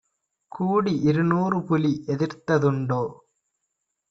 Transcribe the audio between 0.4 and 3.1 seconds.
கூடிஇரு நூறுபுலி எதிர்த்த துண்டோ?